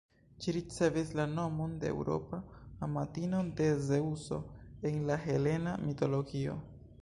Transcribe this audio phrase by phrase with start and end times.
[0.43, 2.39] Ĝi ricevis la nomon de Eŭropa,
[2.87, 4.41] amatino de Zeŭso
[4.93, 6.59] en la helena mitologio.